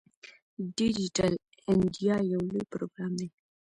ډیجیټل 0.75 1.33
انډیا 1.69 2.15
یو 2.31 2.41
لوی 2.49 2.63
پروګرام 2.71 3.11
دی. 3.19 3.27